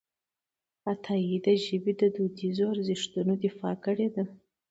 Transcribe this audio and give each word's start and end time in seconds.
عطایي 0.91 1.37
د 1.45 1.47
ژبې 1.65 1.93
د 2.01 2.03
دودیزو 2.15 2.65
ارزښتونو 2.73 3.33
دفاع 3.45 3.73
کړې 3.85 4.07
ده. 4.15 4.23